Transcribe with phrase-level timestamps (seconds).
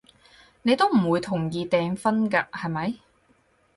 [0.63, 2.95] 你都唔會同意訂婚㗎，係咪？